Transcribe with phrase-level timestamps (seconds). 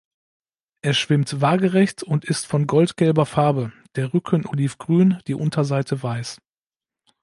[0.81, 6.41] Er schwimmt waagerecht und ist von goldgelber Farbe, der Rücken olivgrün, die Unterseite weiß.